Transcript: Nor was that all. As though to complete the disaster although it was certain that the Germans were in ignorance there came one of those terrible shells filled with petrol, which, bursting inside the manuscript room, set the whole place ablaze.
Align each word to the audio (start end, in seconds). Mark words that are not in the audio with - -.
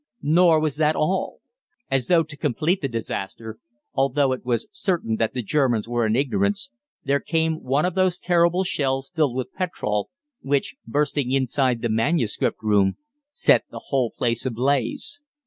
Nor 0.23 0.59
was 0.59 0.77
that 0.77 0.95
all. 0.95 1.41
As 1.91 2.07
though 2.07 2.23
to 2.23 2.35
complete 2.35 2.81
the 2.81 2.87
disaster 2.87 3.59
although 3.93 4.31
it 4.31 4.43
was 4.43 4.67
certain 4.71 5.17
that 5.17 5.35
the 5.35 5.43
Germans 5.43 5.87
were 5.87 6.07
in 6.07 6.15
ignorance 6.15 6.71
there 7.03 7.19
came 7.19 7.61
one 7.63 7.85
of 7.85 7.93
those 7.93 8.17
terrible 8.17 8.63
shells 8.63 9.11
filled 9.13 9.35
with 9.35 9.53
petrol, 9.53 10.09
which, 10.41 10.75
bursting 10.87 11.31
inside 11.31 11.83
the 11.83 11.87
manuscript 11.89 12.63
room, 12.63 12.97
set 13.31 13.65
the 13.69 13.89
whole 13.91 14.09
place 14.09 14.43
ablaze. 14.43 15.21